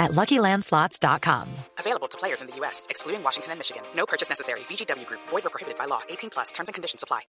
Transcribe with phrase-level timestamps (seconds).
[0.00, 1.46] at LuckyLandSlots.com.
[1.78, 3.82] Available to players in the U.S., excluding Washington and Michigan.
[3.94, 4.60] No purchase necessary.
[4.60, 5.20] VGW Group.
[5.28, 6.00] Void or prohibited by law.
[6.08, 6.50] 18 plus.
[6.52, 7.20] Terms and conditions apply.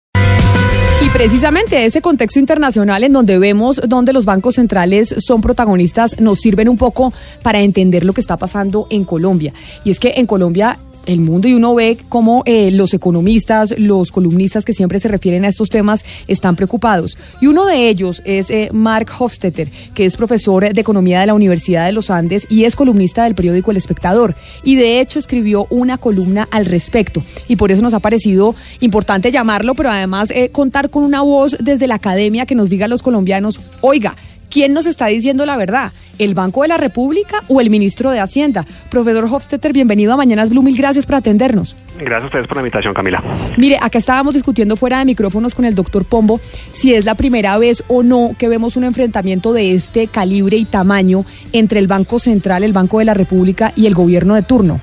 [1.02, 6.40] Y precisamente ese contexto internacional en donde vemos donde los bancos centrales son protagonistas nos
[6.40, 7.12] sirven un poco
[7.42, 9.52] para entender lo que está pasando en Colombia.
[9.84, 14.12] Y es que en Colombia el mundo y uno ve cómo eh, los economistas, los
[14.12, 17.18] columnistas que siempre se refieren a estos temas están preocupados.
[17.40, 21.34] Y uno de ellos es eh, Mark Hofstetter, que es profesor de economía de la
[21.34, 24.34] Universidad de los Andes y es columnista del periódico El Espectador.
[24.62, 27.22] Y de hecho escribió una columna al respecto.
[27.48, 31.56] Y por eso nos ha parecido importante llamarlo, pero además eh, contar con una voz
[31.60, 34.16] desde la academia que nos diga a los colombianos, oiga,
[34.50, 35.92] ¿Quién nos está diciendo la verdad?
[36.18, 38.66] ¿El Banco de la República o el ministro de Hacienda?
[38.90, 40.60] Profesor Hofstetter, bienvenido a Mañanas Blue.
[40.60, 41.76] Mil gracias por atendernos.
[41.96, 43.22] Gracias a ustedes por la invitación, Camila.
[43.56, 46.40] Mire, acá estábamos discutiendo fuera de micrófonos con el doctor Pombo
[46.72, 50.64] si es la primera vez o no que vemos un enfrentamiento de este calibre y
[50.64, 54.80] tamaño entre el Banco Central, el Banco de la República y el gobierno de turno.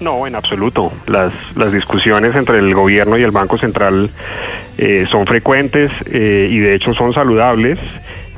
[0.00, 0.92] No, en absoluto.
[1.06, 4.10] Las, las discusiones entre el gobierno y el Banco Central
[4.76, 7.78] eh, son frecuentes eh, y de hecho son saludables.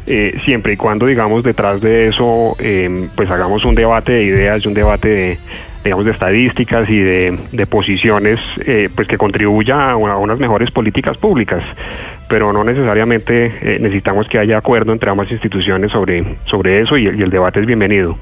[0.06, 4.64] Eh, siempre y cuando, digamos, detrás de eso, eh, pues hagamos un debate de ideas
[4.64, 5.38] y un debate de,
[5.84, 11.62] digamos, de estadísticas y de, posiciones, eh, pues que contribuya a, unas mejores políticas públicas
[12.30, 17.08] pero no necesariamente eh, necesitamos que haya acuerdo entre ambas instituciones sobre, sobre eso y,
[17.08, 18.16] el debate es bienvenido.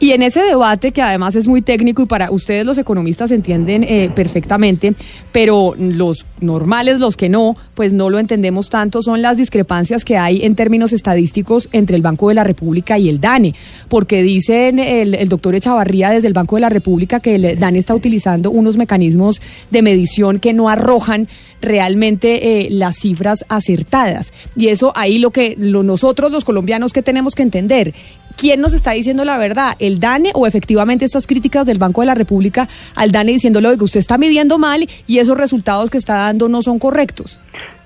[0.00, 3.84] Y en ese debate, que además es muy técnico y para ustedes los economistas entienden
[3.84, 4.94] eh, perfectamente,
[5.30, 10.16] pero los normales, los que no, pues no lo entendemos tanto, son las discrepancias que
[10.16, 13.54] hay en términos estadísticos entre el Banco de la República y el DANE,
[13.88, 17.94] porque dicen el doctor Echavarría desde el Banco de la República que el DANE está
[17.94, 19.40] utilizando unos mecanismos
[19.70, 21.28] de medición que no arrojan
[21.60, 24.32] realmente eh, las cifras acertadas.
[24.56, 27.92] Y eso ahí lo que nosotros los colombianos que tenemos que entender.
[28.36, 29.74] ¿Quién nos está diciendo la verdad?
[29.78, 33.76] ¿El DANE o efectivamente estas críticas del Banco de la República al DANE diciéndolo de
[33.76, 37.38] que usted está midiendo mal y esos resultados que está dando no son correctos?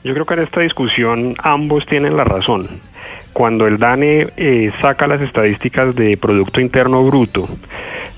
[0.05, 2.69] Yo creo que en esta discusión ambos tienen la razón.
[3.33, 7.49] Cuando el DANE eh, saca las estadísticas de Producto Interno Bruto,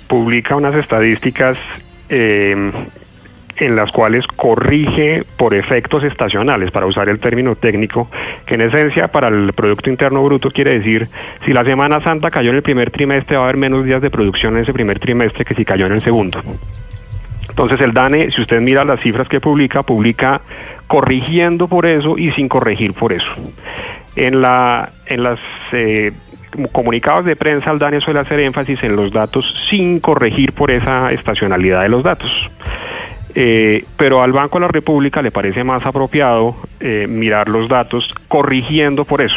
[0.08, 1.56] publica unas estadísticas
[2.08, 2.72] eh,
[3.60, 8.08] en las cuales corrige por efectos estacionales, para usar el término técnico,
[8.46, 11.08] que en esencia para el Producto Interno Bruto quiere decir,
[11.44, 14.10] si la Semana Santa cayó en el primer trimestre, va a haber menos días de
[14.10, 16.40] producción en ese primer trimestre que si cayó en el segundo.
[17.48, 20.40] Entonces el DANE, si usted mira las cifras que publica, publica
[20.86, 23.30] corrigiendo por eso y sin corregir por eso.
[24.14, 25.40] En, la, en las
[25.72, 26.12] eh,
[26.72, 31.12] comunicados de prensa, el DANE suele hacer énfasis en los datos sin corregir por esa
[31.12, 32.30] estacionalidad de los datos.
[33.34, 38.12] Eh, pero al Banco de la República le parece más apropiado eh, mirar los datos
[38.26, 39.36] corrigiendo por eso.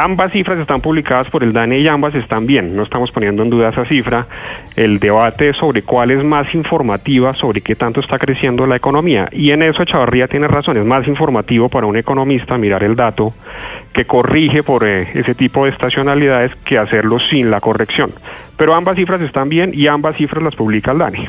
[0.00, 3.50] Ambas cifras están publicadas por el DANE y ambas están bien, no estamos poniendo en
[3.50, 4.28] duda esa cifra.
[4.76, 9.28] El debate sobre cuál es más informativa, sobre qué tanto está creciendo la economía.
[9.32, 13.34] Y en eso Chavarría tiene razón, es más informativo para un economista mirar el dato
[13.92, 18.12] que corrige por eh, ese tipo de estacionalidades que hacerlo sin la corrección.
[18.58, 21.28] Pero ambas cifras están bien y ambas cifras las publica el DANE.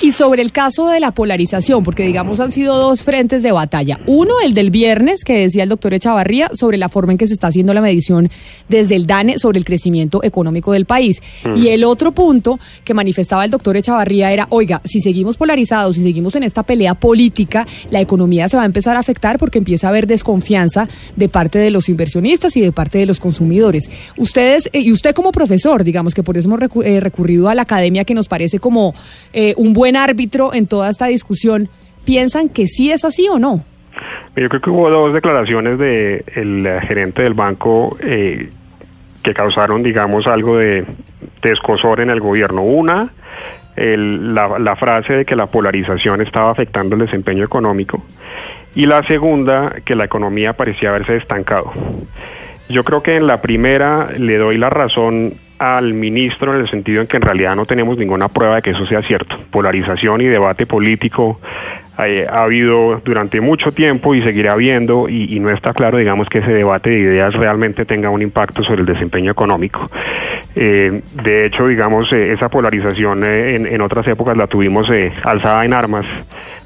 [0.00, 4.00] Y sobre el caso de la polarización, porque digamos han sido dos frentes de batalla.
[4.06, 7.34] Uno, el del viernes, que decía el doctor Echavarría, sobre la forma en que se
[7.34, 8.28] está haciendo la medición
[8.68, 11.22] desde el DANE sobre el crecimiento económico del país.
[11.44, 11.56] Mm.
[11.56, 16.02] Y el otro punto que manifestaba el doctor Echavarría era, oiga, si seguimos polarizados, si
[16.02, 19.86] seguimos en esta pelea política, la economía se va a empezar a afectar porque empieza
[19.86, 23.90] a haber desconfianza de parte de los inversionistas y de parte de los consumidores.
[24.16, 27.62] Ustedes, eh, y usted como profesor, digamos que por eso hemos eh, recurrido a la
[27.62, 28.94] academia que nos parece como
[29.32, 31.68] eh, un buen árbitro en toda esta discusión,
[32.04, 33.64] ¿piensan que sí es así o no?
[34.36, 38.50] Yo creo que hubo dos declaraciones del de gerente del banco eh,
[39.22, 40.84] que causaron, digamos, algo de,
[41.42, 42.62] de escosor en el gobierno.
[42.62, 43.08] Una,
[43.76, 48.02] el, la, la frase de que la polarización estaba afectando el desempeño económico.
[48.74, 51.72] Y la segunda, que la economía parecía haberse estancado.
[52.68, 57.00] Yo creo que en la primera le doy la razón al ministro en el sentido
[57.00, 59.36] en que en realidad no tenemos ninguna prueba de que eso sea cierto.
[59.50, 61.40] Polarización y debate político
[61.98, 66.38] eh, ha habido durante mucho tiempo y seguirá habiendo y, no está claro, digamos, que
[66.38, 69.90] ese debate de ideas realmente tenga un impacto sobre el desempeño económico.
[70.56, 74.88] Eh, de hecho, digamos, eh, esa polarización en, en, otras épocas la tuvimos
[75.22, 76.06] alzada en armas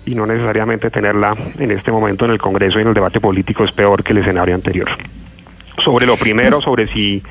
[0.06, 3.64] y no necesariamente tenerla en este momento en el Congreso y en el debate político
[3.64, 4.88] es peor que el escenario anterior.
[5.84, 7.22] Sobre lo primero, sobre si,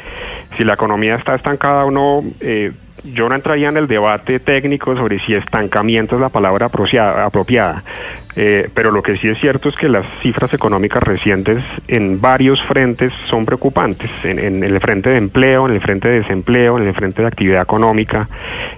[0.58, 2.72] si la economía está estancada o no, eh,
[3.04, 7.84] yo no entraría en el debate técnico sobre si estancamiento es la palabra apropiada,
[8.40, 11.58] eh, pero lo que sí es cierto es que las cifras económicas recientes
[11.88, 16.78] en varios frentes son preocupantes, en, el frente de empleo, en el frente de desempleo,
[16.78, 18.30] en el frente de actividad económica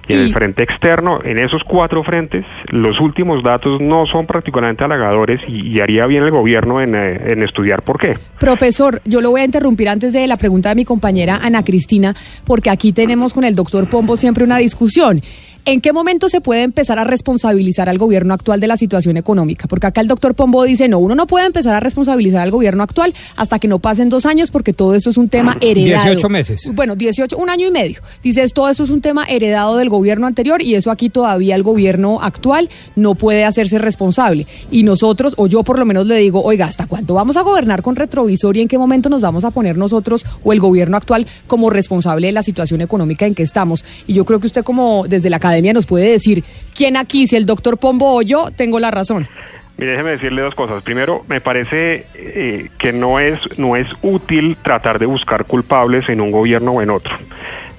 [0.08, 1.20] y en el frente externo.
[1.22, 6.30] En esos cuatro frentes, los últimos datos no son particularmente halagadores y, haría bien el
[6.30, 8.16] gobierno en, eh, en estudiar por qué.
[8.38, 12.16] Profesor, yo lo voy a interrumpir antes de la pregunta de mi compañera Ana Cristina,
[12.46, 15.20] porque aquí tenemos con el doctor Pombo siempre una discusión.
[15.64, 19.68] ¿En qué momento se puede empezar a responsabilizar al gobierno actual de la situación económica?
[19.68, 22.82] Porque acá el doctor Pombo dice, no, uno no puede empezar a responsabilizar al gobierno
[22.82, 26.04] actual hasta que no pasen dos años porque todo esto es un tema heredado.
[26.04, 26.70] 18 meses.
[26.74, 28.00] Bueno, 18, un año y medio.
[28.22, 31.62] Dice, todo esto es un tema heredado del gobierno anterior y eso aquí todavía el
[31.62, 34.46] gobierno actual no puede hacerse responsable.
[34.70, 37.82] Y nosotros, o yo por lo menos le digo, oiga, ¿hasta cuándo vamos a gobernar
[37.82, 41.26] con retrovisor y en qué momento nos vamos a poner nosotros o el gobierno actual
[41.46, 43.84] como responsable de la situación económica en que estamos?
[44.06, 46.44] Y yo creo que usted como desde la academia nos puede decir
[46.74, 49.28] quién aquí, si el doctor Pombo o yo, tengo la razón.
[49.76, 50.82] Déjeme decirle dos cosas.
[50.82, 56.20] Primero, me parece eh, que no es, no es útil tratar de buscar culpables en
[56.20, 57.16] un gobierno o en otro.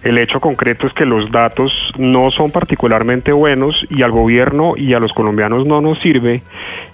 [0.04, 4.96] El hecho concreto es que los datos no son particularmente buenos y al gobierno y
[4.96, 6.42] a los colombianos no nos sirve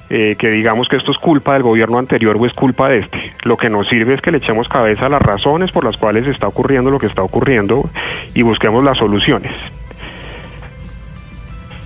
[0.09, 3.33] eh, que digamos que esto es culpa del gobierno anterior o es culpa de este.
[3.43, 6.27] Lo que nos sirve es que le echemos cabeza a las razones por las cuales
[6.27, 7.89] está ocurriendo lo que está ocurriendo
[8.33, 9.53] y busquemos las soluciones.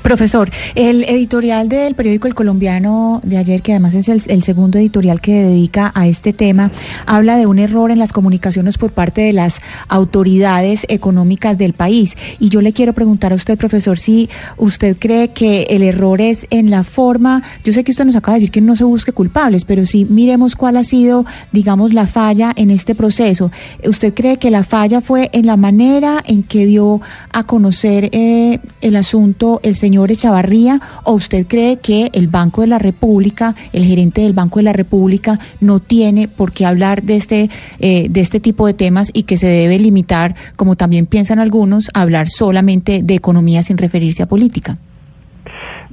[0.02, 5.22] Profesor, el editorial del periódico El Colombiano de ayer, que además es el, segundo editorial
[5.22, 6.72] que dedica a este tema,
[7.06, 12.18] habla de un error en las comunicaciones por parte de las autoridades económicas del país.
[12.40, 14.28] Y yo le quiero preguntar a usted, profesor, si
[14.58, 18.34] usted cree que el error es en la forma, yo sé que usted nos acaba
[18.34, 22.08] de decir que no se busque culpables, pero si miremos cuál ha sido, digamos, la
[22.08, 23.52] falla en este proceso.
[23.86, 27.02] ¿Usted cree que la falla fue en la manera en que dio
[27.32, 32.62] a conocer eh, el asunto el señor señor Echavarría, o usted cree que el Banco
[32.62, 37.04] de la República, el gerente del Banco de la República, no tiene por qué hablar
[37.04, 37.50] de este,
[37.80, 41.90] eh, de este tipo de temas y que se debe limitar, como también piensan algunos,
[41.94, 44.78] a hablar solamente de economía sin referirse a política?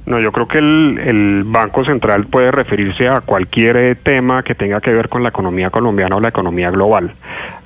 [0.09, 4.81] No, yo creo que el, Banco Central puede referirse a cualquier eh, tema que tenga
[4.81, 7.13] que ver con la economía colombiana o la economía global.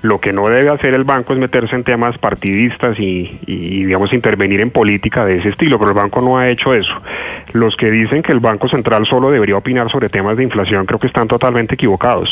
[0.01, 4.59] Lo que no debe hacer el banco es meterse en temas partidistas y, digamos, intervenir
[4.59, 6.93] en política de ese estilo, pero el banco no ha hecho eso.
[7.53, 10.99] Los que dicen que el Banco Central solo debería opinar sobre temas de inflación creo
[10.99, 12.29] que están totalmente equivocados.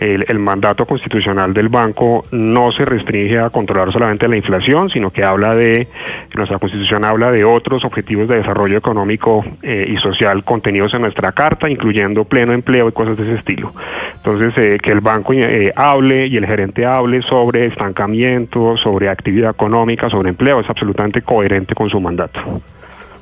[0.00, 5.10] El, el mandato constitucional del banco no se restringe a controlar solamente la inflación, sino
[5.10, 5.86] que habla de,
[6.34, 11.32] nuestra constitución habla de otros objetivos de desarrollo económico eh, y social contenidos en nuestra
[11.32, 13.72] carta, incluyendo pleno empleo y cosas de ese estilo.
[14.16, 19.50] Entonces, eh, que el banco eh, hable y el gerente hable sobre estancamiento, sobre actividad
[19.50, 22.40] económica, sobre empleo, es absolutamente coherente con su mandato.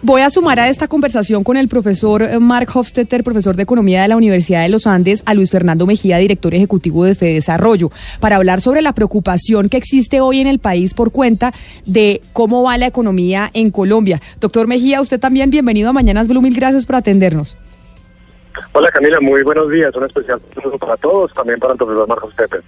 [0.05, 4.09] Voy a sumar a esta conversación con el profesor Mark Hofstetter, profesor de Economía de
[4.09, 8.35] la Universidad de los Andes, a Luis Fernando Mejía, director ejecutivo de Fede Desarrollo, para
[8.35, 11.53] hablar sobre la preocupación que existe hoy en el país por cuenta
[11.87, 14.21] de cómo va la economía en Colombia.
[14.41, 17.57] Doctor Mejía, usted también bienvenido a Mañanas Blue, mil gracias por atendernos.
[18.73, 19.95] Hola Camila, muy buenos días.
[19.95, 20.41] Un especial
[20.81, 22.61] para todos, también para el profesor Mark Hofstetter.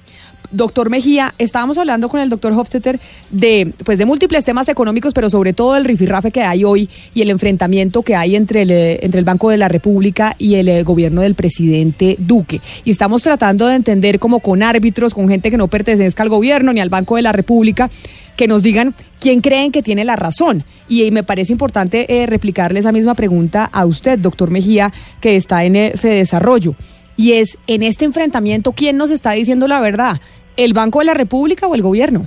[0.51, 5.31] Doctor Mejía, estábamos hablando con el doctor Hofstetter de, pues, de múltiples temas económicos, pero
[5.31, 8.99] sobre todo el rifirrafe que hay hoy y el enfrentamiento que hay entre el, eh,
[9.03, 12.61] entre el Banco de la República y el eh, gobierno del presidente Duque.
[12.85, 16.73] Y estamos tratando de entender como con árbitros, con gente que no pertenezca al gobierno
[16.73, 17.91] ni al Banco de la República,
[18.37, 20.65] que nos digan quién creen que tiene la razón.
[20.89, 25.65] Y, me parece importante eh, replicarle esa misma pregunta a usted, doctor Mejía, que está
[25.65, 26.75] en Fede Desarrollo.
[27.17, 30.21] Y es, en este enfrentamiento, ¿quién nos está diciendo la verdad?
[30.57, 32.27] el Banco de la República o el gobierno?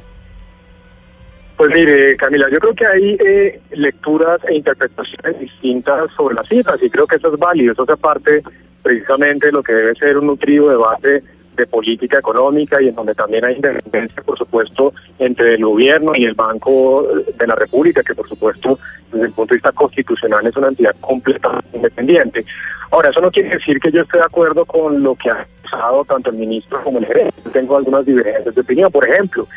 [1.55, 6.81] Pues mire, Camila, yo creo que hay eh, lecturas e interpretaciones distintas sobre las cifras
[6.83, 7.73] y creo que eso es válido.
[7.73, 8.43] Eso hace parte
[8.83, 11.23] precisamente de lo que debe ser un nutrido debate
[11.57, 16.23] de política económica y en donde también hay independencia, por supuesto, entre el gobierno y
[16.23, 17.05] el Banco
[17.37, 18.79] de la República, que por supuesto,
[19.11, 22.45] desde el punto de vista constitucional es una entidad completamente independiente.
[22.91, 26.05] Ahora, eso no quiere decir que yo esté de acuerdo con lo que ha pasado
[26.05, 27.33] tanto el ministro como el gerente.
[27.51, 28.91] Tengo algunas divergencias de opinión.
[28.91, 29.47] Por ejemplo,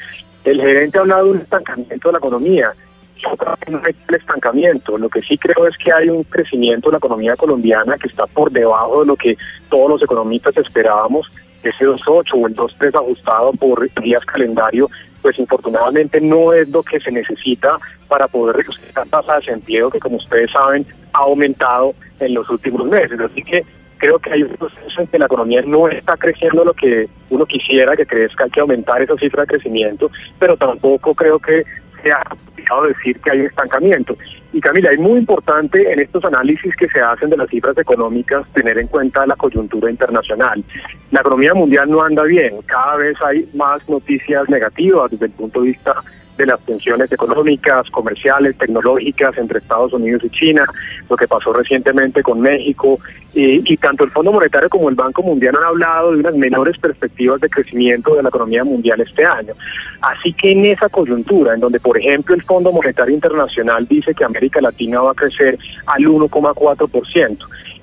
[0.45, 2.73] el gerente ha hablado de un estancamiento de la economía.
[3.16, 4.99] Yo creo que no hay el estancamiento.
[4.99, 8.26] Lo que sí creo es que hay un crecimiento de la economía colombiana que está
[8.26, 9.37] por debajo de lo que
[9.69, 11.30] todos los economistas esperábamos
[11.62, 14.88] ese 2.8 o el 2.3 ajustado por días calendario
[15.23, 19.90] pues infortunadamente no es lo que se necesita para poder reducir la tasa de desempleo
[19.90, 23.19] que como ustedes saben ha aumentado en los últimos meses.
[23.21, 23.64] Así que
[23.99, 27.45] creo que hay un proceso en que la economía no está creciendo lo que uno
[27.45, 31.64] quisiera que crezca, hay que aumentar esa cifra de crecimiento, pero tampoco creo que
[32.02, 34.16] sea complicado decir que hay estancamiento.
[34.52, 38.47] Y Camila, es muy importante en estos análisis que se hacen de las cifras económicas
[38.52, 40.64] tener en cuenta la coyuntura internacional.
[41.11, 45.61] La economía mundial no anda bien, cada vez hay más noticias negativas desde el punto
[45.61, 45.95] de vista
[46.40, 50.64] de las tensiones económicas, comerciales, tecnológicas entre Estados Unidos y China,
[51.09, 52.99] lo que pasó recientemente con México,
[53.32, 57.40] y, tanto el Fondo Monetario como el Banco Mundial han hablado de unas menores perspectivas
[57.40, 59.52] de crecimiento de la economía mundial este año.
[60.00, 64.25] Así que en esa coyuntura, en donde por ejemplo el Fondo Monetario Internacional dice que
[64.25, 67.38] América Latina va a crecer al 1,4%,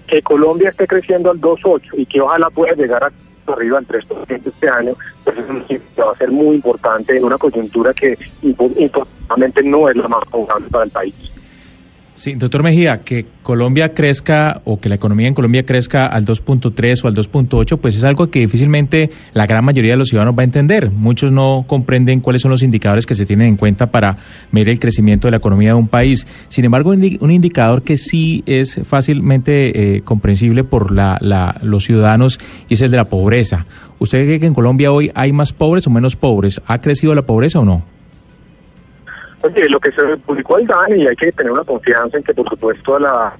[0.07, 3.11] que Colombia esté creciendo al 2,8% y que ojalá pueda llegar a
[3.53, 7.93] arriba del 3% este año, pues eso va a ser muy importante en una coyuntura
[7.93, 11.36] que importantemente no es la más favorable para el país.
[12.17, 17.03] Sí, doctor Mejía, que Colombia crezca o que la economía en Colombia crezca al 2.3
[17.03, 20.41] o al 2.8, pues es algo que difícilmente la gran mayoría de los ciudadanos va
[20.41, 20.89] a entender.
[20.89, 24.17] Muchos no comprenden cuáles son los indicadores que se tienen en cuenta para
[24.51, 26.25] medir el crecimiento de la economía de un país.
[26.47, 31.19] Sin embargo, un indicador que sí es fácilmente eh, comprensible por la,
[31.61, 33.67] los ciudadanos y es el de la pobreza.
[33.99, 36.61] ¿Usted cree que en Colombia hoy hay más pobres o menos pobres?
[36.65, 37.96] ¿Ha crecido la pobreza o no?
[39.69, 42.47] Lo que se publicó al DANE, y hay que tener una confianza en que, por
[42.49, 43.33] supuesto, la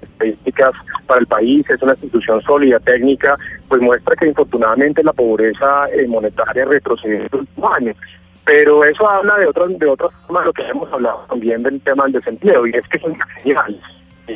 [0.00, 0.74] estadísticas
[1.06, 3.36] para el país es una institución sólida, técnica,
[3.68, 7.96] pues muestra que infortunadamente la pobreza eh, monetaria retrocedió en los años.
[8.44, 12.04] Pero eso habla de otras de otras formas lo que hemos hablado también del tema
[12.04, 13.80] del desempleo, y es que es una señal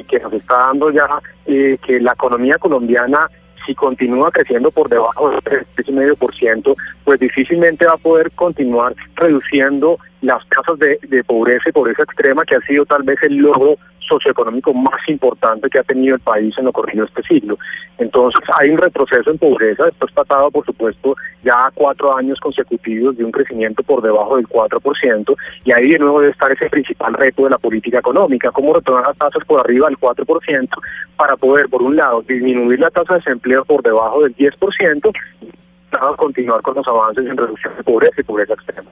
[0.09, 1.07] que nos está dando ya
[1.47, 3.29] eh, que la economía colombiana
[3.67, 10.47] si continúa creciendo por debajo del 3,5%, pues difícilmente va a poder continuar reduciendo las
[10.49, 13.77] tasas de, de pobreza y pobreza extrema, que ha sido tal vez el logro
[14.09, 17.59] socioeconómico más importante que ha tenido el país en lo corrido este siglo.
[17.99, 23.17] Entonces hay un retroceso en pobreza, esto es pasado por supuesto ya cuatro años consecutivos
[23.17, 27.15] de un crecimiento por debajo del 4% y ahí de nuevo debe estar ese principal
[27.15, 30.69] reto de la política económica, cómo retornar las tasas por arriba del 4%
[31.17, 36.17] para poder por un lado disminuir la tasa de desempleo por debajo del 10% y
[36.17, 38.91] continuar con los avances en reducción de pobreza y pobreza extrema.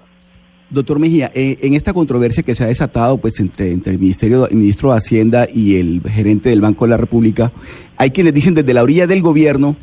[0.70, 4.48] Doctor Mejía, eh, en esta controversia que se ha desatado pues entre, entre el Ministerio,
[4.52, 7.52] ministro de Hacienda y el gerente del Banco de la República,
[7.96, 9.76] hay quienes dicen desde la orilla del gobierno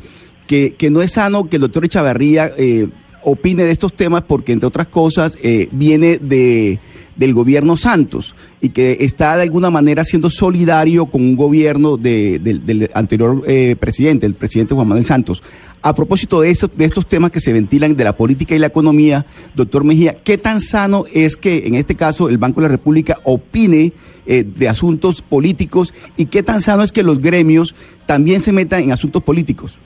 [0.46, 2.88] que, que no es sano que el doctor Echavarría eh,
[3.28, 6.78] opine de estos temas porque, entre otras cosas, eh, viene de
[7.18, 12.90] del gobierno Santos y que está de alguna manera siendo solidario con un gobierno del
[12.94, 15.42] anterior eh, presidente, el presidente Juan Manuel Santos.
[15.82, 19.84] A propósito de, estos, temas que se ventilan de la política y la economía, doctor
[19.84, 23.92] Mejía, ¿qué tan sano es que en este caso el Banco de la República opine
[24.26, 27.74] eh, de asuntos políticos y qué tan sano es que los gremios
[28.06, 29.78] también se metan en asuntos políticos?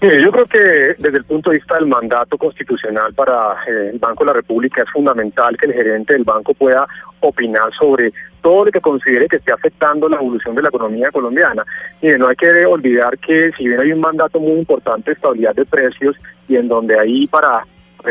[0.00, 0.58] Yo creo que
[0.98, 4.82] desde el punto de vista del mandato constitucional para eh, el Banco de la República
[4.82, 6.86] es fundamental que el gerente del banco pueda
[7.20, 11.64] opinar sobre todo lo que considere que esté afectando la evolución de la economía colombiana.
[12.02, 15.54] Y no hay que olvidar que si bien hay un mandato muy importante de estabilidad
[15.54, 16.16] de precios
[16.48, 17.64] y en donde ahí para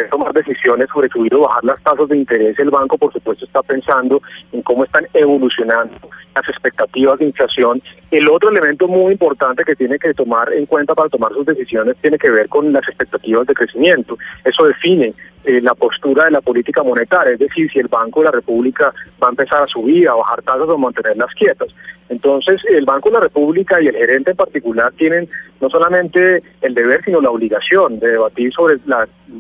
[0.10, 3.62] tomar decisiones sobre subir o bajar las tasas de interés, el banco por supuesto está
[3.62, 4.22] pensando
[4.52, 5.96] en cómo están evolucionando
[6.36, 7.82] las expectativas de inflación.
[8.12, 11.96] El otro elemento muy importante que tiene que tomar en cuenta para tomar sus decisiones
[12.02, 14.18] tiene que ver con las expectativas de crecimiento.
[14.44, 18.26] Eso define eh, la postura de la política monetaria, es decir, si el Banco de
[18.26, 21.68] la República va a empezar a subir, a bajar tasas o mantenerlas quietas.
[22.10, 25.28] Entonces, el Banco de la República y el gerente en particular tienen
[25.60, 28.78] no solamente el deber, sino la obligación de debatir sobre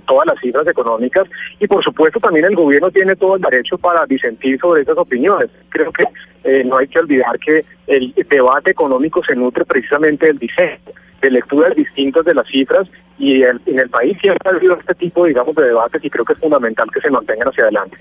[0.05, 1.27] todas las cifras económicas
[1.60, 5.50] y, por supuesto, también el gobierno tiene todo el derecho para disentir sobre esas opiniones.
[5.69, 6.05] Creo que
[6.43, 10.79] eh, no hay que olvidar que el debate económico se nutre precisamente del diseño
[11.23, 12.87] de lecturas distintas de las cifras
[13.17, 16.33] y en el país siempre ha habido este tipo, digamos, de debates y creo que
[16.33, 17.97] es fundamental que se mantengan hacia adelante.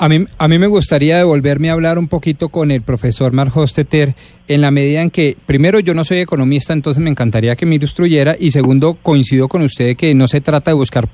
[0.00, 3.56] A mí, a mí me gustaría devolverme a hablar un poquito con el profesor Mark
[3.56, 4.14] Hostetter
[4.46, 7.74] en la medida en que, primero, yo no soy economista, entonces me encantaría que me
[7.74, 11.08] instruyera, y segundo, coincido con usted que no se trata de buscar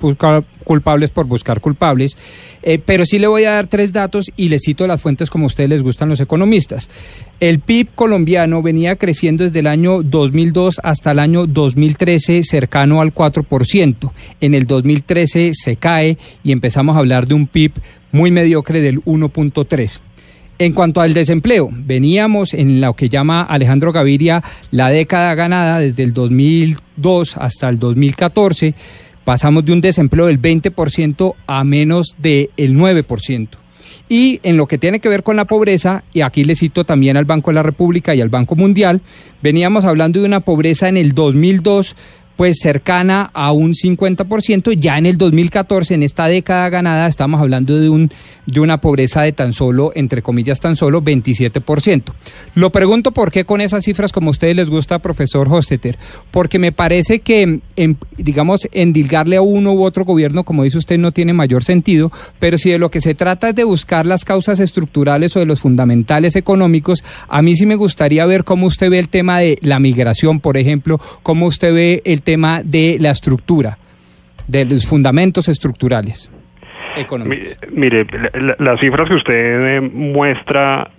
[0.63, 2.15] culpables por buscar culpables,
[2.63, 5.45] eh, pero sí le voy a dar tres datos y le cito las fuentes como
[5.45, 6.89] a ustedes les gustan los economistas.
[7.39, 13.13] El PIB colombiano venía creciendo desde el año 2002 hasta el año 2013 cercano al
[13.13, 14.11] 4%.
[14.39, 17.73] En el 2013 se cae y empezamos a hablar de un PIB
[18.15, 19.99] muy mediocre del 1.3.
[20.57, 24.41] En cuanto al desempleo, veníamos en lo que llama Alejandro Gaviria
[24.71, 28.73] la década ganada desde el 2002 hasta el 2014
[29.25, 33.47] Pasamos de un desempleo del 20% a menos del 9%.
[34.07, 37.17] Y en lo que tiene que ver con la pobreza, y aquí le cito también
[37.17, 39.01] al Banco de la República y al Banco Mundial,
[39.41, 41.95] veníamos hablando de una pobreza en el 2002
[42.35, 44.77] pues cercana a un 50%.
[44.77, 48.11] Ya en el 2014, en esta década ganada, estamos hablando de, un,
[48.45, 52.03] de una pobreza de tan solo, entre comillas, tan solo 27%.
[52.55, 55.97] Lo pregunto por qué con esas cifras, como a ustedes les gusta, profesor Hosteter,
[56.31, 60.97] porque me parece que, en, digamos, endilgarle a uno u otro gobierno, como dice usted,
[60.97, 64.25] no tiene mayor sentido, pero si de lo que se trata es de buscar las
[64.25, 68.89] causas estructurales o de los fundamentales económicos, a mí sí me gustaría ver cómo usted
[68.89, 73.11] ve el tema de la migración, por ejemplo, cómo usted ve el tema de la
[73.11, 73.77] estructura,
[74.47, 76.29] de los fundamentos estructurales
[76.97, 77.57] económicos.
[77.71, 78.05] Mire,
[78.59, 80.89] las cifras que usted eh, muestra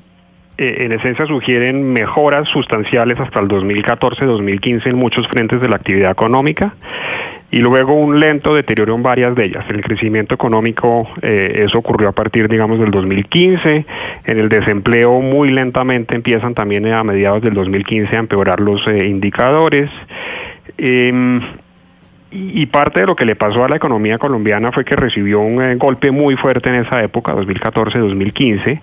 [0.58, 6.10] eh, en esencia sugieren mejoras sustanciales hasta el 2014-2015 en muchos frentes de la actividad
[6.10, 6.74] económica
[7.50, 9.64] y luego un lento deterioro en varias de ellas.
[9.68, 13.86] El crecimiento económico, eh, eso ocurrió a partir, digamos, del 2015.
[14.24, 19.90] En el desempleo, muy lentamente empiezan también a mediados del 2015 a empeorar los indicadores.
[20.78, 21.40] Eh,
[22.30, 25.62] y parte de lo que le pasó a la economía colombiana fue que recibió un
[25.62, 28.80] eh, golpe muy fuerte en esa época, 2014-2015,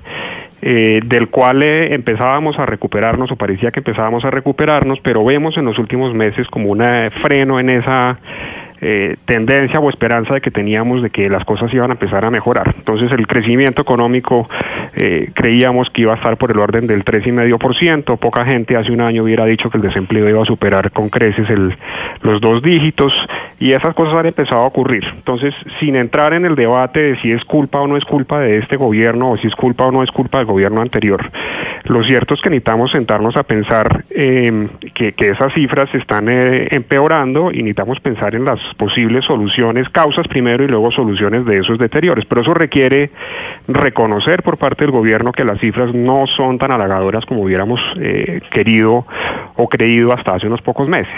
[0.61, 5.57] eh, del cual eh, empezábamos a recuperarnos o parecía que empezábamos a recuperarnos, pero vemos
[5.57, 6.83] en los últimos meses como un
[7.21, 8.17] freno en esa
[8.85, 12.29] eh, tendencia o esperanza de que teníamos de que las cosas iban a empezar a
[12.29, 12.75] mejorar.
[12.77, 14.49] Entonces el crecimiento económico
[14.93, 18.17] eh, creíamos que iba a estar por el orden del 3,5%.
[18.17, 21.49] Poca gente hace un año hubiera dicho que el desempleo iba a superar con creces
[21.49, 21.77] el,
[22.23, 23.13] los dos dígitos
[23.57, 25.05] y esas cosas han empezado a ocurrir.
[25.15, 28.57] Entonces, sin entrar en el debate de si es culpa o no es culpa de
[28.57, 31.31] este gobierno o si es culpa o no es culpa del gobierno anterior,
[31.85, 36.67] lo cierto es que necesitamos sentarnos a pensar eh, que, que, esas cifras están eh,
[36.71, 41.77] empeorando y necesitamos pensar en las posibles soluciones, causas primero y luego soluciones de esos
[41.77, 42.25] deterioros.
[42.25, 43.11] Pero eso requiere
[43.67, 48.41] reconocer por parte del gobierno que las cifras no son tan halagadoras como hubiéramos eh,
[48.49, 49.05] querido
[49.55, 51.13] o creído hasta hace unos pocos meses.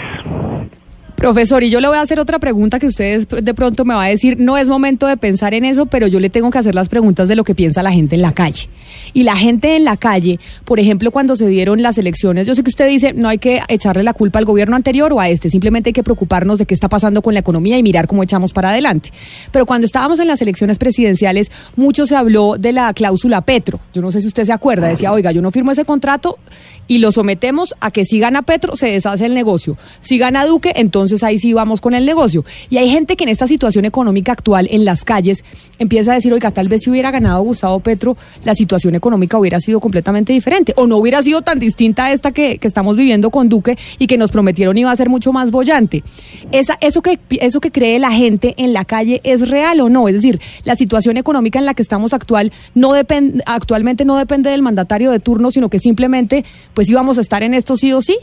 [1.16, 4.04] Profesor, y yo le voy a hacer otra pregunta que ustedes de pronto me va
[4.04, 6.74] a decir, no es momento de pensar en eso, pero yo le tengo que hacer
[6.74, 8.68] las preguntas de lo que piensa la gente en la calle.
[9.14, 12.62] Y la gente en la calle, por ejemplo, cuando se dieron las elecciones, yo sé
[12.62, 15.48] que usted dice, no hay que echarle la culpa al gobierno anterior o a este,
[15.48, 18.52] simplemente hay que preocuparnos de qué está pasando con la economía y mirar cómo echamos
[18.52, 19.10] para adelante.
[19.52, 23.80] Pero cuando estábamos en las elecciones presidenciales, mucho se habló de la cláusula Petro.
[23.94, 26.38] Yo no sé si usted se acuerda, decía, oiga, yo no firmo ese contrato
[26.86, 29.78] y lo sometemos a que si gana Petro, se deshace el negocio.
[30.00, 32.44] Si gana Duque, entonces entonces ahí sí vamos con el negocio.
[32.68, 35.44] Y hay gente que en esta situación económica actual en las calles
[35.78, 39.60] empieza a decir, oiga, tal vez si hubiera ganado Gustavo Petro, la situación económica hubiera
[39.60, 43.30] sido completamente diferente o no hubiera sido tan distinta a esta que, que estamos viviendo
[43.30, 46.02] con Duque y que nos prometieron iba a ser mucho más bollante.
[46.50, 50.08] Esa, eso, que, eso que cree la gente en la calle es real o no,
[50.08, 54.50] es decir, la situación económica en la que estamos actual no depende, actualmente no depende
[54.50, 58.02] del mandatario de turno, sino que simplemente pues íbamos a estar en esto sí o
[58.02, 58.18] sí.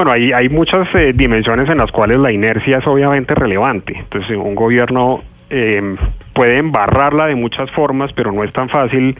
[0.00, 3.98] Bueno, hay, hay muchas eh, dimensiones en las cuales la inercia es obviamente relevante.
[3.98, 5.94] Entonces, un gobierno eh,
[6.32, 9.18] puede embarrarla de muchas formas, pero no es tan fácil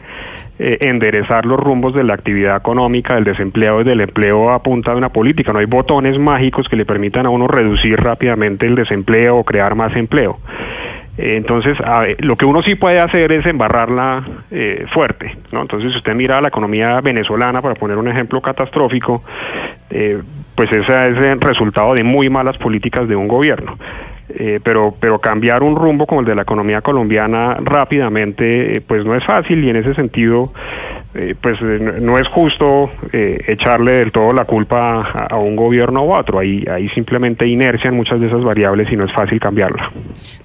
[0.57, 4.89] eh, enderezar los rumbos de la actividad económica, del desempleo y del empleo a punta
[4.89, 5.53] de una política.
[5.53, 9.75] No hay botones mágicos que le permitan a uno reducir rápidamente el desempleo o crear
[9.75, 10.39] más empleo.
[11.15, 11.77] Entonces,
[12.19, 15.61] lo que uno sí puede hacer es embarrarla eh, fuerte, ¿no?
[15.61, 19.23] Entonces, si usted mira la economía venezolana, para poner un ejemplo catastrófico,
[19.91, 20.23] eh,
[20.55, 23.77] pues ese es el resultado de muy malas políticas de un gobierno.
[24.33, 29.03] Eh, pero, pero cambiar un rumbo como el de la economía colombiana rápidamente, eh, pues
[29.05, 30.53] no es fácil y en ese sentido
[31.13, 36.13] eh, pues eh, no es justo echarle del todo la culpa a, un gobierno u
[36.13, 36.39] otro.
[36.39, 39.91] Hay, hay simplemente inercia en muchas de esas variables y no es fácil cambiarla.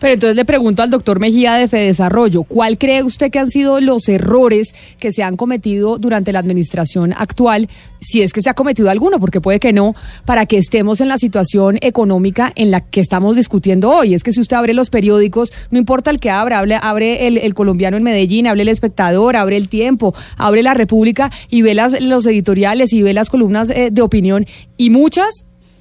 [0.00, 3.80] Pero entonces le pregunto al doctor Mejía de Fedesarrollo, ¿cuál cree usted que han sido
[3.80, 7.68] los errores que se han cometido durante la administración actual,
[8.00, 11.08] si es que se ha cometido alguno, porque puede que no, para que estemos en
[11.08, 14.14] la situación económica en la que estamos discutiendo hoy?
[14.14, 17.38] Es que si usted abre los periódicos, no importa el que abra, abre, abre el,
[17.38, 21.74] el colombiano en Medellín, abre el espectador, abre el tiempo, abre la República y ve
[21.74, 25.28] las, los editoriales y ve las columnas eh, de opinión y muchas,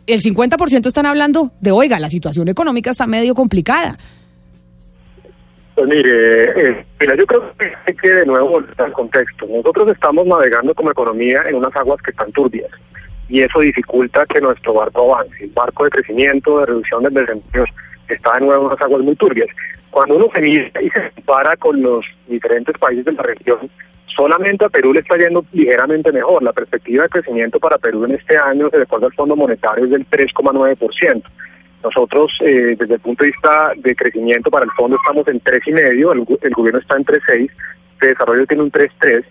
[0.07, 3.97] el 50% están hablando de, oiga, la situación económica está medio complicada.
[5.75, 9.45] Pues mire, eh, mira, yo creo que hay que de nuevo volver al contexto.
[9.47, 12.71] Nosotros estamos navegando como economía en unas aguas que están turbias
[13.27, 15.43] y eso dificulta que nuestro barco avance.
[15.43, 17.65] El barco de crecimiento, de reducción del desempleo,
[18.07, 19.49] está de nuevo en unas aguas muy turbias.
[19.89, 23.69] Cuando uno se mira y se compara con los diferentes países de la región,
[24.15, 26.41] Solamente a Perú le está yendo ligeramente mejor.
[26.41, 29.91] La perspectiva de crecimiento para Perú en este año, se acuerdo al Fondo Monetario, es
[29.91, 31.23] del 3,9%.
[31.85, 35.61] Nosotros, eh, desde el punto de vista de crecimiento para el fondo, estamos en tres
[35.67, 37.51] y medio, el, el gobierno está en 3.6,
[38.01, 39.23] de desarrollo tiene un 3.3,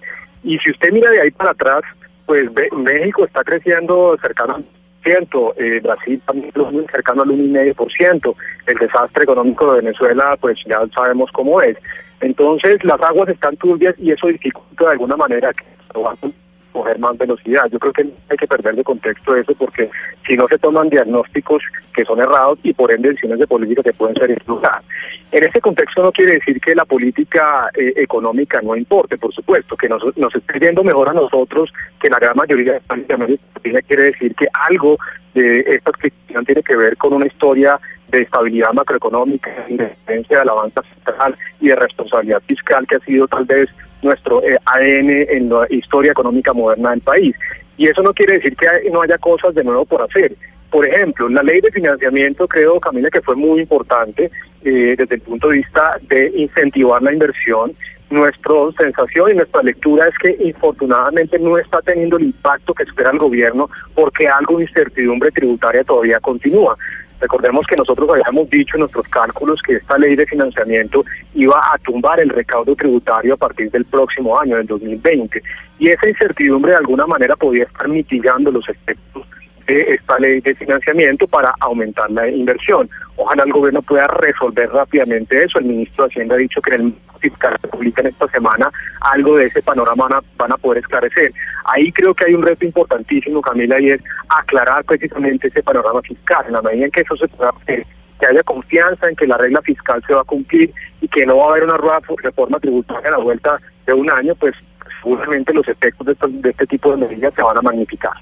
[0.44, 1.82] y si usted mira de ahí para atrás,
[2.26, 4.64] pues México está creciendo cercano al
[5.56, 6.52] eh, Brasil también
[6.92, 8.34] cercano al 1,5%,
[8.66, 11.76] el desastre económico de Venezuela, pues ya sabemos cómo es.
[12.20, 15.64] Entonces, las aguas están turbias y eso dificulta de alguna manera que
[16.74, 17.70] coger más velocidad.
[17.70, 19.88] Yo creo que hay que perder de contexto eso porque
[20.26, 21.62] si no se toman diagnósticos
[21.94, 24.82] que son errados y por ende decisiones de política que pueden ser influidas.
[25.30, 29.76] En ese contexto no quiere decir que la política eh, económica no importe, por supuesto,
[29.76, 34.02] que nos, nos esté yendo mejor a nosotros que la gran mayoría de países quiere
[34.04, 34.98] decir que algo
[35.34, 40.44] de esta cuestión tiene que ver con una historia de estabilidad macroeconómica, de independencia de
[40.44, 43.70] la banca central y de responsabilidad fiscal que ha sido tal vez
[44.04, 47.34] nuestro eh, ADN en la historia económica moderna del país.
[47.76, 50.36] Y eso no quiere decir que no haya cosas de nuevo por hacer.
[50.70, 54.30] Por ejemplo, la ley de financiamiento creo, Camila, que fue muy importante
[54.64, 57.72] eh, desde el punto de vista de incentivar la inversión.
[58.10, 63.10] Nuestra sensación y nuestra lectura es que infortunadamente no está teniendo el impacto que espera
[63.10, 66.76] el gobierno porque algo de incertidumbre tributaria todavía continúa.
[67.20, 71.78] Recordemos que nosotros habíamos dicho en nuestros cálculos que esta ley de financiamiento iba a
[71.78, 75.42] tumbar el recaudo tributario a partir del próximo año, del 2020.
[75.78, 79.26] Y esa incertidumbre de alguna manera podía estar mitigando los efectos
[79.66, 82.88] de esta ley de financiamiento para aumentar la inversión.
[83.16, 85.58] Ojalá el gobierno pueda resolver rápidamente eso.
[85.58, 89.36] El ministro de Hacienda ha dicho que en el fiscal que publican esta semana algo
[89.36, 91.32] de ese panorama van a, poder esclarecer.
[91.64, 96.44] Ahí creo que hay un reto importantísimo, Camila, y es aclarar precisamente ese panorama fiscal.
[96.46, 97.86] En la medida en que eso se pueda hacer,
[98.20, 101.38] que haya confianza en que la regla fiscal se va a cumplir y que no
[101.38, 101.78] va a haber una
[102.22, 104.54] reforma tributaria a la vuelta de un año, pues
[105.02, 108.14] seguramente los efectos de, de este tipo de medidas se van a magnificar.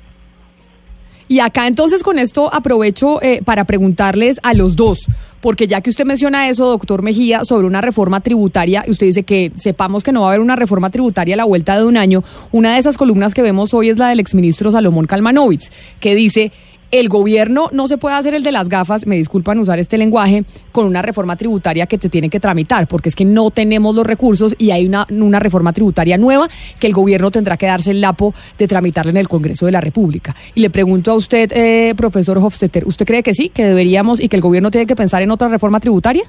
[1.28, 5.06] Y acá entonces con esto aprovecho eh, para preguntarles a los dos,
[5.40, 9.22] porque ya que usted menciona eso, doctor Mejía, sobre una reforma tributaria, y usted dice
[9.22, 11.96] que sepamos que no va a haber una reforma tributaria a la vuelta de un
[11.96, 16.14] año, una de esas columnas que vemos hoy es la del exministro Salomón Kalmanovitz, que
[16.14, 16.52] dice
[16.92, 20.44] el gobierno no se puede hacer el de las gafas, me disculpan usar este lenguaje,
[20.70, 24.06] con una reforma tributaria que te tiene que tramitar, porque es que no tenemos los
[24.06, 25.06] recursos y hay una,
[25.40, 29.28] reforma tributaria nueva que el gobierno tendrá que darse el lapo de tramitarla en el
[29.28, 30.36] Congreso de la República.
[30.54, 34.28] Y le pregunto a usted, eh, profesor Hofstetter, ¿usted cree que sí, que deberíamos y
[34.28, 36.24] que el gobierno tiene que pensar en otra reforma tributaria?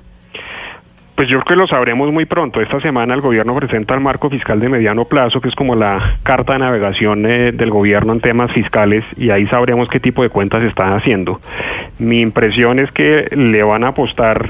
[1.16, 2.60] Pues yo creo que lo sabremos muy pronto.
[2.60, 6.18] Esta semana el gobierno presenta el marco fiscal de mediano plazo, que es como la
[6.24, 10.30] carta de navegación eh, del gobierno en temas fiscales, y ahí sabremos qué tipo de
[10.30, 11.40] cuentas están haciendo.
[12.00, 14.50] Mi impresión es que le van a apostar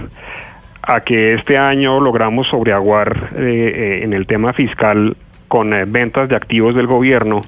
[0.81, 5.17] a que este año logramos sobreaguar eh, eh, en el tema fiscal
[5.49, 7.41] con ventas de activos del gobierno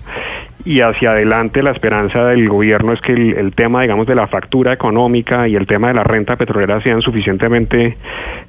[0.65, 4.73] y hacia adelante la esperanza del gobierno es que el, tema, digamos, de la factura
[4.73, 7.97] económica y el tema de la renta petrolera sean suficientemente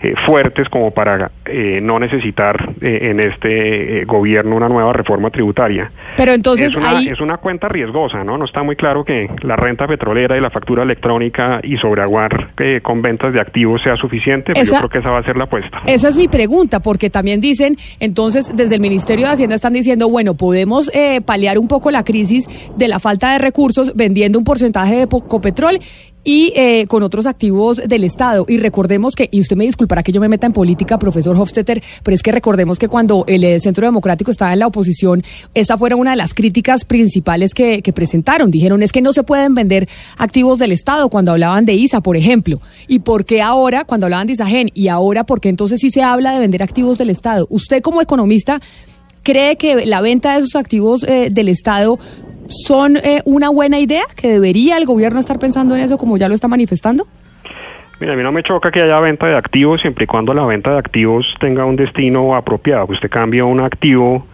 [0.01, 5.91] eh, fuertes como para eh, no necesitar eh, en este gobierno una nueva reforma tributaria.
[6.17, 8.39] Pero entonces es una, es una cuenta riesgosa, ¿no?
[8.39, 13.03] No está muy claro que la renta petrolera y la factura electrónica y sobreaguar con
[13.03, 15.83] ventas de activos sea suficiente, pero yo creo que esa va a ser la apuesta.
[15.85, 20.09] Esa es mi pregunta, porque también dicen, entonces, desde el Ministerio de Hacienda están diciendo,
[20.09, 20.91] bueno, podemos
[21.27, 22.47] paliar un poco la crisis
[22.79, 25.79] de la falta de recursos vendiendo un porcentaje de Copetrol
[26.27, 28.45] y eh, con otros activos del Estado.
[28.49, 31.81] Y recordemos que, y usted me disculpará que yo me meta en política, profesor Hofstetter,
[32.03, 35.23] pero es que recordemos que cuando el eh, Centro Democrático estaba en la oposición,
[35.55, 38.51] esa fue una de las críticas principales que, que presentaron.
[38.51, 39.89] Dijeron, es que no se pueden vender
[40.19, 42.61] activos del Estado cuando hablaban de ISA, por ejemplo.
[42.89, 44.73] ¿Y por qué ahora, cuando hablaban de ISAGEN?
[44.75, 47.47] Y ahora, ¿por qué entonces sí se habla de vender activos del Estado?
[47.51, 48.61] Usted como economista
[49.27, 51.99] ¿Cree que la venta de esos activos eh, del Estado
[52.65, 54.05] son eh, una buena idea?
[54.15, 57.09] ¿Que debería el gobierno estar pensando en eso como ya lo está manifestando?
[57.99, 60.47] Mira, a mí no me choca que haya venta de activos siempre y cuando la
[60.47, 62.87] venta de activos tenga un destino apropiado.
[62.89, 64.29] Usted cambia un activo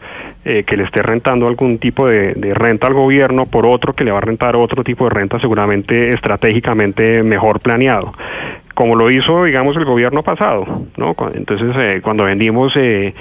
[0.45, 4.05] eh, que le esté rentando algún tipo de, de, renta al gobierno por otro que
[4.05, 8.13] le va a rentar otro tipo de renta seguramente estratégicamente mejor planeado
[8.75, 10.65] como lo hizo, digamos, el gobierno pasado,
[10.97, 11.15] ¿no?
[11.35, 13.15] Entonces, eh, cuando vendimos eh,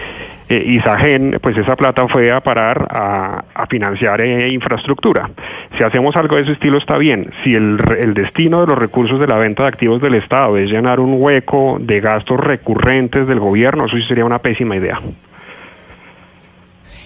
[0.51, 5.29] eh, Isagen, pues esa plata fue a parar a, financiar eh, infraestructura.
[5.77, 7.31] Si hacemos algo de ese estilo está bien.
[7.41, 10.69] Si el, el destino de los recursos de la venta de activos del Estado es
[10.69, 14.99] llenar un hueco de gastos recurrentes del gobierno, eso sí sería una pésima idea.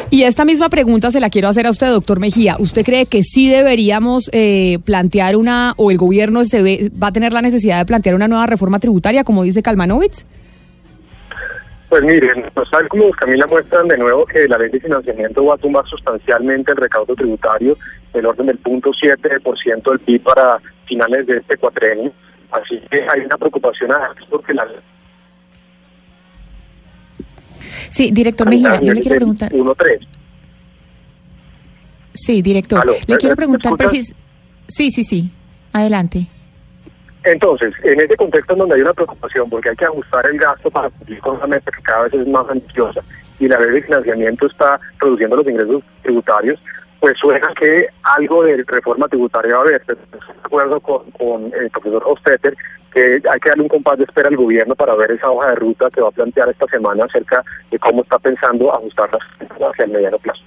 [0.09, 2.57] Y esta misma pregunta se la quiero hacer a usted, doctor Mejía.
[2.59, 7.11] ¿Usted cree que sí deberíamos eh, plantear una, o el gobierno se ve, va a
[7.11, 10.25] tener la necesidad de plantear una nueva reforma tributaria, como dice Kalmanovitz?
[11.89, 15.57] Pues miren, los cálculos, Camila, muestran de nuevo que la ley de financiamiento va a
[15.57, 17.77] tumbar sustancialmente el recaudo tributario
[18.13, 22.11] del orden del punto 7% del PIB para finales de este cuatrenio
[22.51, 23.91] Así que hay una preocupación
[24.29, 24.67] porque la...
[27.89, 29.51] Sí, director Mejía, yo le quiero preguntar...
[29.51, 30.07] 1-3.
[32.13, 32.85] Sí, director.
[33.07, 34.15] Le quiero preguntar precis...
[34.67, 35.31] Sí, sí, sí.
[35.73, 36.27] Adelante.
[37.25, 40.69] Entonces, en ese contexto en donde hay una preocupación, porque hay que ajustar el gasto
[40.69, 43.01] para cumplir con una meta que cada vez es más ambiciosa
[43.39, 46.59] y la ley de financiamiento está reduciendo los ingresos tributarios,
[46.99, 49.75] pues suena que algo de reforma tributaria va a haber.
[49.75, 52.55] Estoy de acuerdo con, el profesor Hostetter
[52.93, 55.55] que hay que darle un compás de espera al gobierno para ver esa hoja de
[55.55, 59.91] ruta que va a plantear esta semana acerca de cómo está pensando ajustarlas hacia el
[59.91, 60.41] mediano plazo.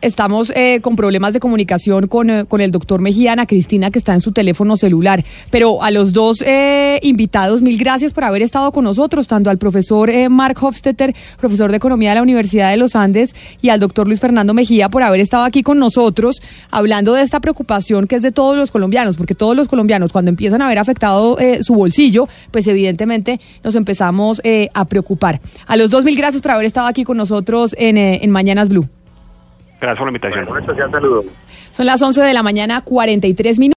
[0.00, 3.98] Estamos eh, con problemas de comunicación con, eh, con el doctor Mejía, Ana Cristina, que
[3.98, 5.24] está en su teléfono celular.
[5.50, 9.58] Pero a los dos eh, invitados, mil gracias por haber estado con nosotros, tanto al
[9.58, 14.06] profesor Mark Hofstetter, profesor de Economía de la Universidad de los Andes, y al doctor
[14.06, 18.22] Luis Fernando Mejía por haber estado aquí con nosotros, hablando de esta preocupación que es
[18.22, 22.28] de todos los colombianos, porque todos los colombianos, cuando empiezan a ver afectado su bolsillo,
[22.52, 24.40] pues evidentemente nos empezamos
[24.74, 25.40] a preocupar.
[25.66, 28.88] A los dos, mil gracias por haber estado aquí con nosotros en, en Mañanas Blue.
[29.80, 30.46] Gracias por la invitación.
[30.46, 31.24] Bueno, saludo.
[31.72, 33.74] Son las 11 de la mañana, 43 minutos.